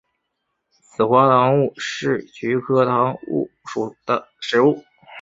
[0.97, 4.83] 紫花橐吾是菊科橐吾属的植物。